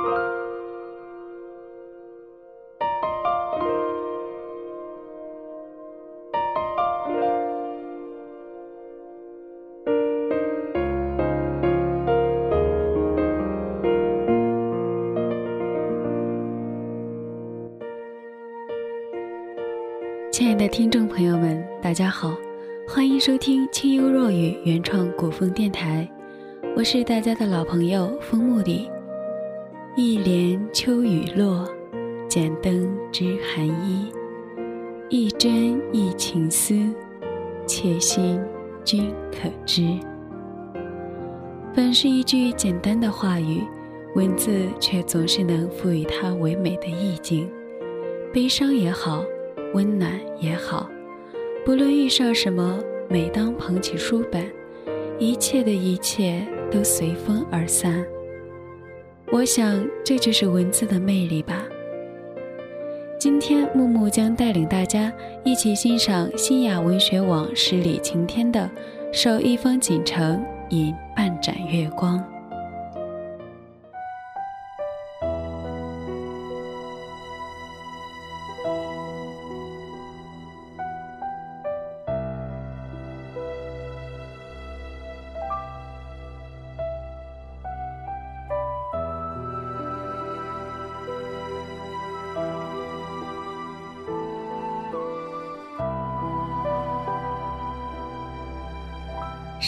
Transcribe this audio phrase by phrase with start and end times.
[0.00, 0.08] 亲
[20.48, 22.34] 爱的听众朋友们，大家好，
[22.88, 26.10] 欢迎收听清幽若雨原创古风电台，
[26.74, 28.90] 我是大家的老朋友风木里。
[30.02, 31.68] 一帘秋雨落，
[32.26, 34.10] 剪灯知寒衣。
[35.10, 36.74] 一针一情丝，
[37.66, 38.40] 妾心
[38.82, 39.82] 君可知。
[41.74, 43.60] 本是一句简单的话语，
[44.14, 47.46] 文字却总是能赋予它唯美的意境，
[48.32, 49.22] 悲伤也好。
[49.74, 50.88] 温暖也好，
[51.62, 54.50] 不论遇上什么，每当捧起书本，
[55.18, 58.02] 一切的一切都随风而散。
[59.32, 61.64] 我想，这就是文字的魅力吧。
[63.16, 65.12] 今天，木木将带领大家
[65.44, 68.68] 一起欣赏新雅文学网十里晴天的
[69.16, 72.18] 《守一方锦城饮半盏月光》。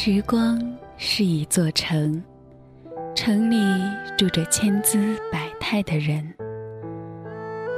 [0.05, 0.61] 时光
[0.97, 2.21] 是一座城，
[3.15, 3.57] 城里
[4.19, 6.29] 住着千姿百态的人。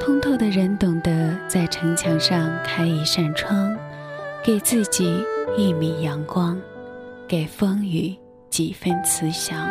[0.01, 3.77] 通透的人懂得在城墙上开一扇窗，
[4.43, 5.23] 给自己
[5.55, 6.59] 一米阳光，
[7.29, 8.17] 给风雨
[8.49, 9.69] 几分慈祥。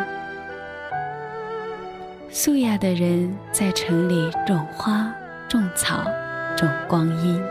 [2.30, 5.12] 素雅的人在城里种花、
[5.48, 6.04] 种草、
[6.56, 7.42] 种光阴，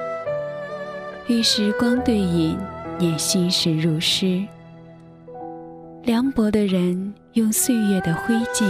[1.27, 2.57] 与时光对饮，
[2.97, 4.41] 念心事入诗。
[6.05, 8.65] 凉薄的人用岁月的灰烬，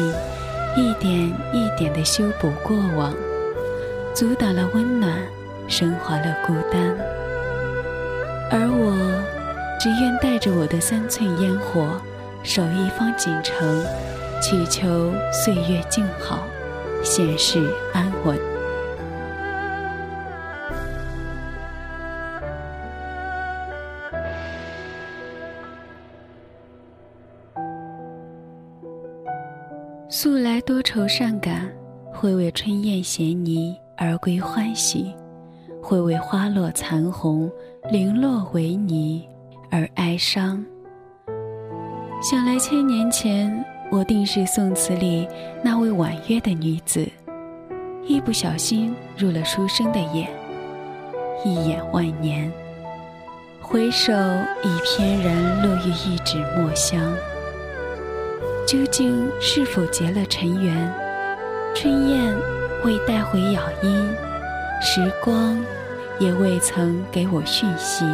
[0.78, 1.12] 一点
[1.52, 3.12] 一点地修补过往，
[4.14, 5.18] 阻挡了温暖，
[5.68, 6.96] 升华了孤单。
[8.52, 8.96] 而我，
[9.80, 12.00] 只愿带着我的三寸烟火，
[12.44, 13.84] 守一方锦城，
[14.40, 16.44] 祈求岁月静好，
[17.02, 18.53] 现世安稳。
[30.94, 31.68] 愁善感，
[32.14, 35.12] 会为春燕衔泥而归欢喜，
[35.82, 37.52] 会为花落残红
[37.90, 39.28] 零落为泥
[39.72, 40.64] 而哀伤。
[42.22, 45.28] 想来千年前，我定是宋词里
[45.64, 47.10] 那位婉约的女子，
[48.06, 50.30] 一不小心入了书生的眼，
[51.44, 52.52] 一眼万年，
[53.60, 57.02] 回首已翩然落于一纸墨香。
[58.66, 60.94] 究竟是否结了尘缘？
[61.76, 62.34] 春燕
[62.84, 64.10] 未带回咬音，
[64.82, 65.60] 时光
[66.18, 68.06] 也未曾给我讯息。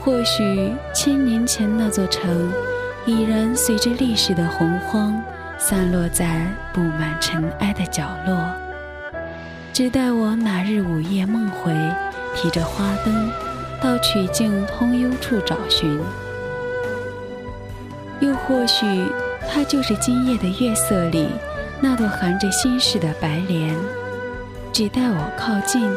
[0.00, 2.50] 或许千年前那座城，
[3.04, 5.20] 已然随着历史的洪荒，
[5.58, 8.38] 散落在布满尘埃的角落。
[9.72, 11.72] 只待我哪日午夜梦回，
[12.34, 13.30] 提着花灯，
[13.82, 16.00] 到曲径通幽处找寻。
[18.20, 18.84] 又或许，
[19.48, 21.28] 它就是今夜的月色里
[21.80, 23.74] 那朵含着心事的白莲，
[24.72, 25.88] 只待我靠近，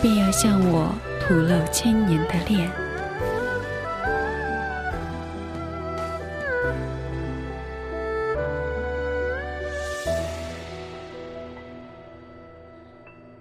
[0.00, 2.70] 便要向我吐露千年的恋。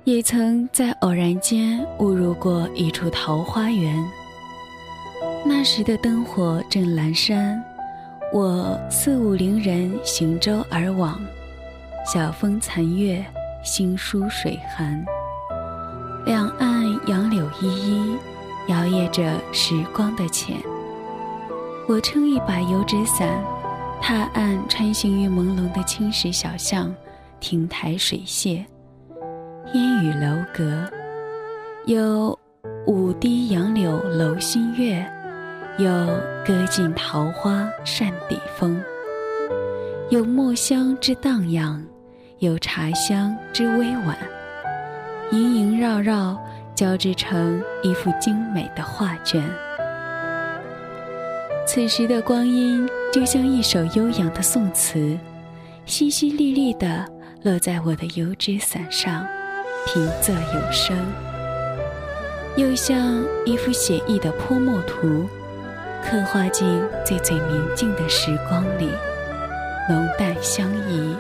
[0.04, 4.02] 也曾在偶然间误入过一处桃花源，
[5.46, 7.62] 那时的灯火正阑珊。
[8.34, 11.18] 我四五零人行舟而往，
[12.06, 13.26] 晓风残月，
[13.64, 15.04] 心疏水寒。
[16.26, 18.18] 两岸杨柳依依，
[18.68, 20.58] 摇曳着时光的浅。
[21.88, 23.42] 我撑一把油纸伞，
[24.02, 26.94] 踏岸穿行于朦胧的青石小巷，
[27.40, 28.66] 亭台水榭，
[29.74, 30.84] 烟雨楼阁，
[31.86, 32.38] 有
[32.88, 35.10] 五堤杨柳楼新月。
[35.78, 35.90] 有
[36.44, 38.82] 歌尽桃花扇底风，
[40.10, 41.86] 有墨香之荡漾，
[42.40, 44.18] 有茶香之微婉，
[45.30, 46.36] 萦萦绕绕
[46.74, 49.48] 交织成一幅精美的画卷。
[51.68, 55.16] 此时的光阴就像一首悠扬的宋词，
[55.86, 57.06] 淅淅沥沥的
[57.44, 59.28] 落在我的油纸伞上，
[59.86, 60.98] 平仄有声，
[62.56, 65.30] 又像一幅写意的泼墨图，
[66.10, 68.90] 刻画进最最明净的时光里，
[69.90, 71.14] 浓淡相宜。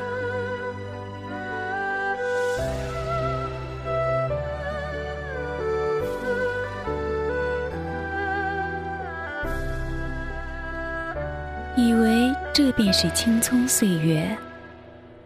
[11.75, 14.25] 以为这便是青葱岁月，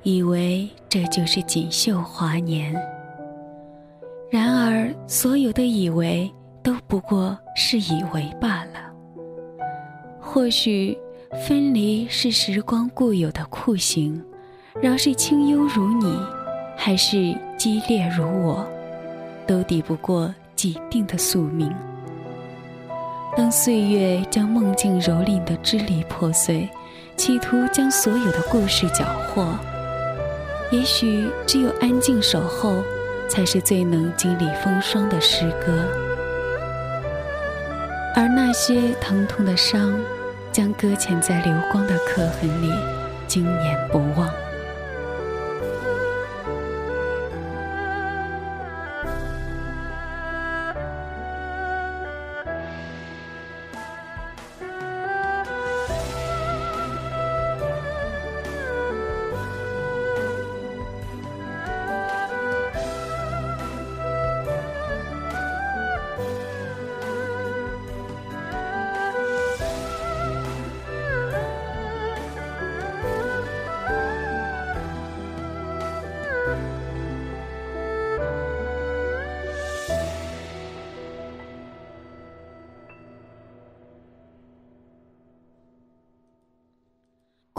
[0.02, 2.76] 以为这就是锦绣华年。
[4.32, 8.71] 然而，所有的以为都不过是以为罢了。
[10.34, 10.98] 或许，
[11.46, 14.24] 分离是时光固有的酷刑，
[14.82, 16.18] 饶是清幽如你，
[16.78, 18.66] 还是激烈如我，
[19.46, 21.70] 都抵不过既定的宿命。
[23.36, 26.70] 当岁月将梦境蹂躏得支离破碎，
[27.18, 29.46] 企图将所有的故事缴获，
[30.72, 32.82] 也许只有安静守候，
[33.28, 35.86] 才是最能经历风霜的诗歌。
[38.16, 39.94] 而那些疼痛的伤，
[40.52, 42.70] 将搁浅在流光的刻痕里，
[43.28, 44.41] 经年不忘。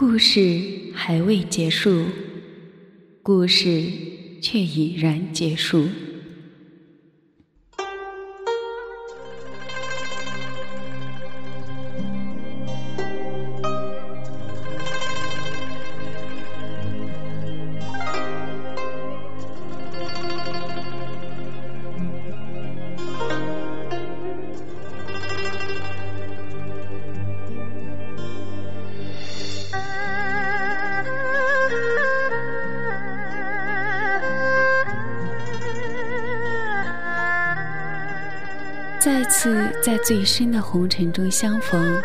[0.05, 0.59] 故事
[0.93, 2.03] 还未结束，
[3.21, 3.81] 故事
[4.41, 5.87] 却已然结束。
[39.03, 42.01] 再次在最深的红尘中相逢，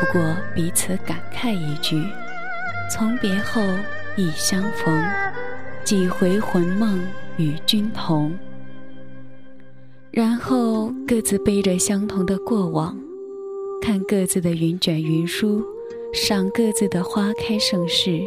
[0.00, 2.02] 不过彼此感慨一句
[2.90, 3.62] ：“从别后
[4.16, 5.00] 亦相逢，
[5.84, 7.00] 几回魂梦
[7.36, 8.36] 与君同。”
[10.10, 12.98] 然后各自背着相同的过往，
[13.80, 15.64] 看各自的云卷云舒，
[16.12, 18.20] 赏各自的花开盛世。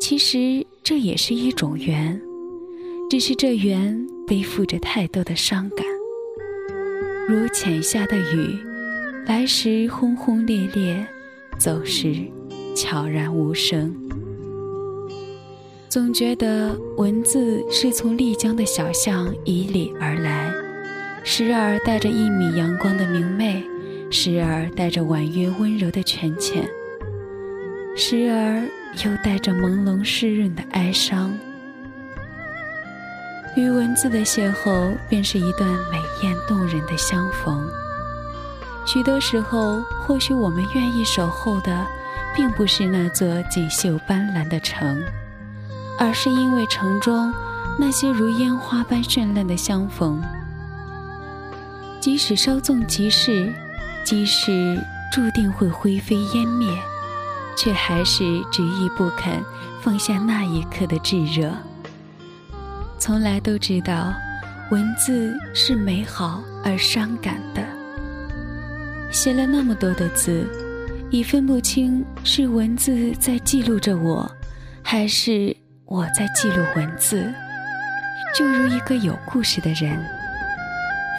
[0.00, 2.18] 其实这也是一种缘，
[3.10, 5.95] 只是这缘背负着太多的伤感。
[7.28, 8.56] 如浅下的雨，
[9.26, 11.04] 来时轰轰烈烈，
[11.58, 12.14] 走时
[12.72, 13.92] 悄然无声。
[15.88, 20.52] 总觉得文字是从丽江的小巷迤逦而来，
[21.24, 23.60] 时而带着一米阳光的明媚，
[24.08, 26.64] 时而带着婉约温柔的泉浅，
[27.96, 28.62] 时而
[29.04, 31.36] 又带着朦胧湿润的哀伤。
[33.56, 37.66] 与文字的邂逅，便是一段美艳动人的相逢。
[38.84, 41.86] 许多时候，或许我们愿意守候的，
[42.34, 45.02] 并不是那座锦绣斑斓的城，
[45.98, 47.32] 而是因为城中
[47.78, 50.22] 那些如烟花般绚烂的相逢。
[51.98, 53.50] 即使稍纵即逝，
[54.04, 54.78] 即使
[55.10, 56.70] 注定会灰飞烟灭，
[57.56, 58.22] 却还是
[58.52, 59.42] 执意不肯
[59.80, 61.50] 放下那一刻的炙热。
[63.06, 64.12] 从来都知道，
[64.72, 67.64] 文字是美好而伤感的。
[69.12, 70.44] 写了那么多的字，
[71.08, 74.28] 已分不清是文字在记录着我，
[74.82, 77.32] 还是我在记录文字。
[78.36, 80.04] 就如一个有故事的人，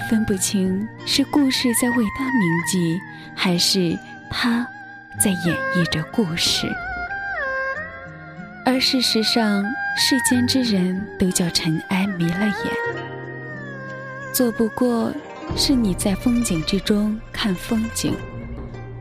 [0.10, 3.00] 分不清是故事在为他铭记，
[3.34, 3.98] 还是
[4.30, 4.68] 他
[5.18, 6.68] 在演绎着故事。
[8.68, 9.64] 而事实上，
[9.96, 12.54] 世间之人都叫尘埃迷了眼。
[14.34, 15.10] 做不过
[15.56, 18.14] 是你在风景之中看风景，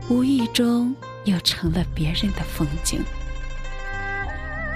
[0.07, 0.95] 无意中
[1.25, 3.01] 又成了别人的风景。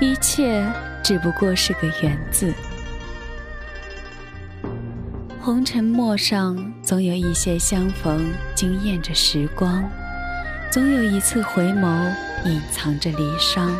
[0.02, 0.70] 一切
[1.02, 2.54] 只不过是个缘字。
[5.40, 9.90] 红尘陌上，总有一些相逢惊艳着时光，
[10.70, 13.74] 总有一次回眸隐藏着离殇。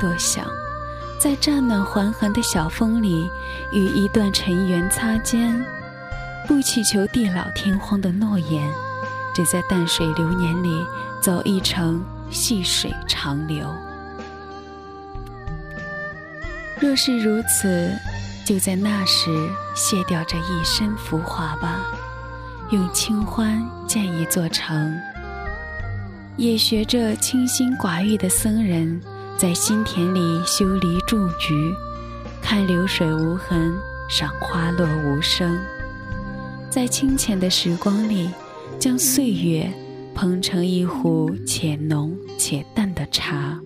[0.00, 0.46] 多想，
[1.18, 3.28] 在乍暖还寒的小风里，
[3.72, 5.64] 与一段尘缘擦肩，
[6.46, 8.70] 不祈求地老天荒的诺言，
[9.34, 10.84] 只在淡水流年里
[11.20, 13.66] 走一程细水长流。
[16.80, 17.90] 若是如此，
[18.44, 21.80] 就在那时卸掉这一身浮华吧，
[22.70, 24.94] 用清欢建一座城。
[26.36, 29.00] 也学着清心寡欲的僧人，
[29.36, 31.74] 在心田里修篱种菊，
[32.40, 33.74] 看流水无痕，
[34.08, 35.58] 赏花落无声。
[36.70, 38.30] 在清浅的时光里，
[38.78, 39.70] 将岁月
[40.14, 43.60] 烹成一壶且浓且淡的茶，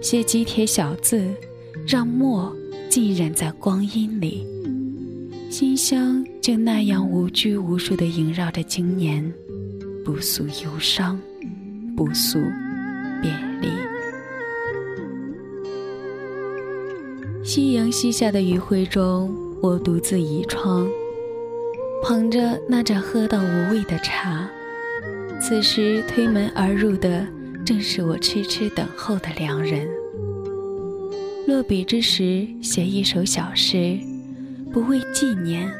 [0.00, 1.24] 写几帖小字，
[1.86, 2.54] 让墨
[2.88, 4.46] 浸染在光阴里，
[5.50, 9.32] 馨香就那样无拘无束地萦绕着经年，
[10.04, 11.18] 不诉忧伤。
[11.96, 12.40] 不诉
[13.22, 13.30] 别
[13.60, 13.68] 离。
[17.54, 19.32] 夕阳西下的余晖中，
[19.62, 20.88] 我独自倚窗，
[22.02, 24.50] 捧着那盏喝到无味的茶。
[25.40, 27.24] 此时推门而入的，
[27.64, 29.86] 正是我痴痴等候的良人。
[31.46, 34.00] 落笔之时，写一首小诗，
[34.72, 35.70] 不为纪念，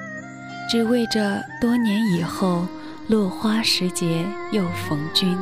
[0.70, 2.68] 只为着多年以后
[3.08, 5.36] 落花时节又逢君。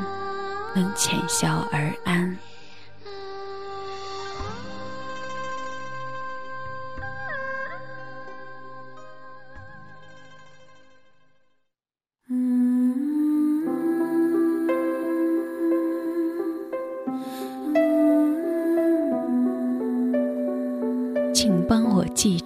[0.74, 2.34] 能浅笑而安。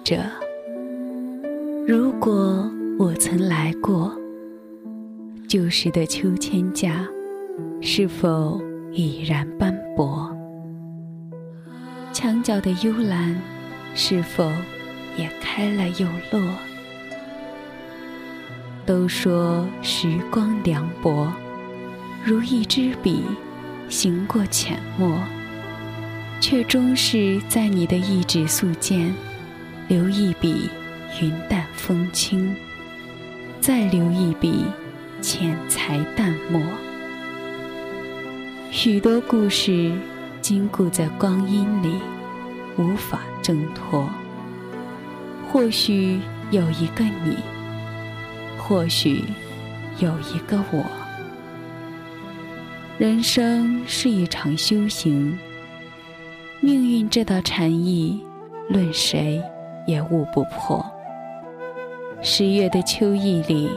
[0.07, 0.23] 着，
[1.85, 2.65] 如果
[2.97, 4.17] 我曾来过
[5.49, 7.05] 旧时的秋千架。
[7.81, 8.61] 是否
[8.91, 10.33] 已然斑驳？
[12.13, 13.35] 墙角的幽兰，
[13.93, 14.49] 是否
[15.17, 16.41] 也开了又落？
[18.85, 21.31] 都说时光凉薄，
[22.23, 23.23] 如一支笔，
[23.89, 25.19] 行过浅墨，
[26.39, 29.11] 却终是在你的一纸素笺，
[29.87, 30.69] 留一笔
[31.21, 32.53] 云淡风轻，
[33.61, 34.65] 再留一笔
[35.21, 36.61] 浅才淡墨。
[38.69, 39.93] 许多故事
[40.41, 41.95] 禁锢在光阴里，
[42.77, 44.09] 无法挣脱。
[45.49, 46.19] 或许
[46.51, 47.37] 有一个你，
[48.57, 49.23] 或许
[49.99, 50.83] 有一个我。
[52.97, 55.39] 人生是一场修行，
[56.59, 58.19] 命运这道禅意，
[58.67, 59.41] 论谁
[59.87, 60.85] 也悟不破。
[62.21, 63.71] 十月的秋意里，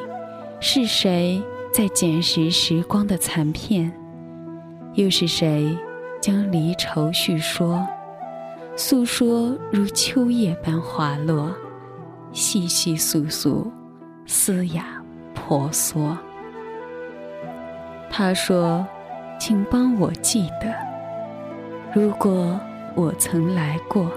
[0.61, 3.91] 是谁在捡拾时光的残片？
[4.95, 5.75] 又是谁
[6.21, 7.87] 将离愁叙说，
[8.77, 11.55] 诉说如秋叶般滑落，
[12.33, 13.71] 细细簌簌，
[14.27, 14.85] 嘶哑
[15.35, 16.17] 婆娑。
[18.11, 18.85] 他说
[19.39, 20.75] ：“请帮我记得，
[21.95, 22.59] 如果
[22.97, 24.11] 我曾来过。”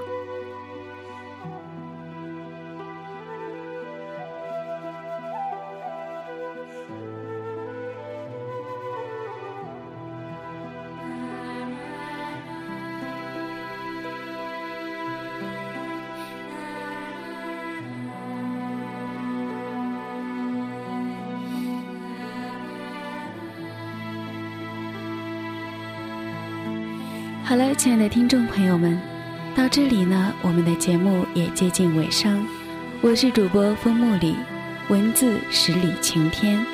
[27.53, 28.99] 好了，亲爱的听众朋友们，
[29.55, 32.43] 到这里呢，我们的节目也接近尾声。
[32.99, 34.35] 我是主播风木里，
[34.87, 36.65] 文字十里晴天，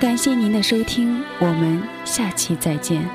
[0.00, 3.06] 感谢您的收听，我们下期再见。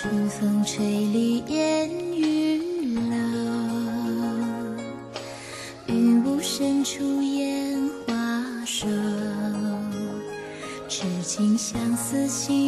[0.00, 2.62] 春风吹绿烟雨
[3.10, 3.16] 楼，
[5.86, 8.86] 云雾深处烟花瘦。
[10.88, 12.67] 痴情相思心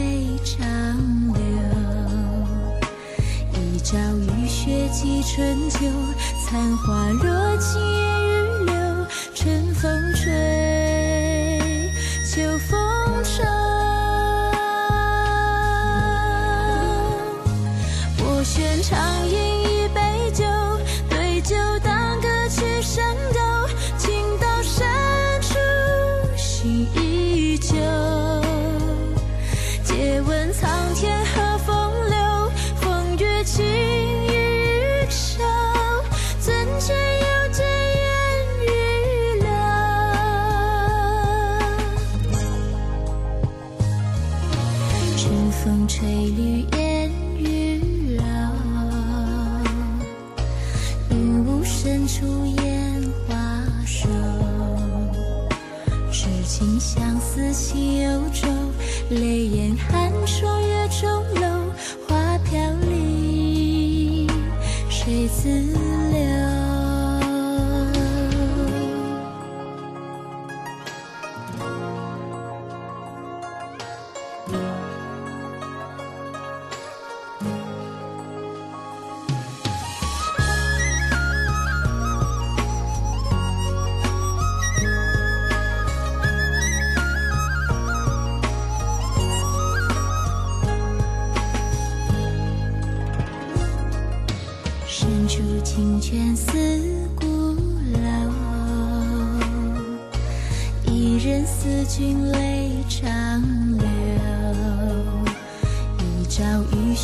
[0.00, 0.66] 泪长
[1.34, 1.42] 流，
[3.52, 5.78] 一朝雨雪祭春秋，
[6.42, 8.29] 残花落尽。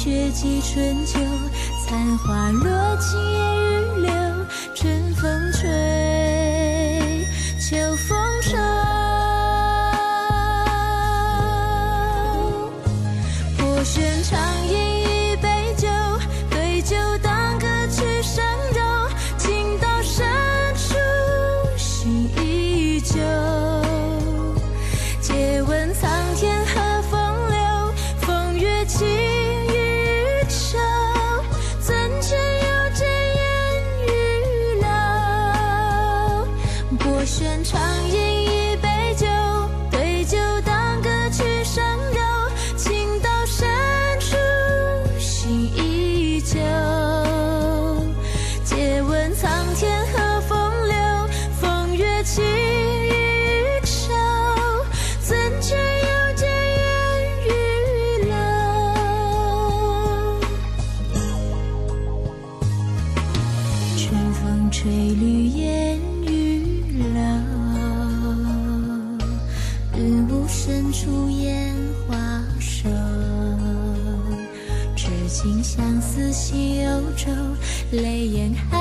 [0.07, 1.19] 雪霁春秋，
[1.85, 3.76] 残花落尽烟雨。
[37.27, 37.81] 一生长
[76.07, 77.31] 思绪忧愁，
[77.91, 78.76] 泪眼含。